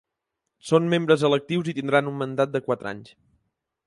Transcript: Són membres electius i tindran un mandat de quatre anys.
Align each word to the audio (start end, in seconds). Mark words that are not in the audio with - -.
Són 0.69 0.87
membres 0.93 1.25
electius 1.29 1.69
i 1.73 1.75
tindran 1.81 2.09
un 2.13 2.17
mandat 2.23 2.57
de 2.57 2.63
quatre 2.69 2.91
anys. 2.93 3.13